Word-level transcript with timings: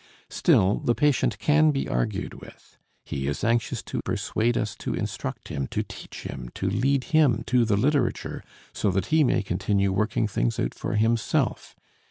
Still 0.31 0.79
the 0.79 0.95
patient 0.95 1.37
can 1.37 1.69
be 1.69 1.87
argued 1.87 2.33
with, 2.41 2.75
he 3.05 3.27
is 3.27 3.43
anxious 3.43 3.83
to 3.83 4.01
persuade 4.03 4.57
us 4.57 4.73
to 4.77 4.95
instruct 4.95 5.49
him, 5.49 5.67
to 5.67 5.83
teach 5.83 6.23
him, 6.23 6.49
to 6.55 6.67
lead 6.67 7.03
him 7.13 7.43
to 7.45 7.65
the 7.65 7.77
literature, 7.77 8.43
so 8.73 8.89
that 8.89 9.05
he 9.13 9.23
may 9.23 9.43
continue 9.43 9.91
working 9.91 10.27
things 10.27 10.59
out 10.59 10.73
for 10.73 10.95
himself. 10.95 11.75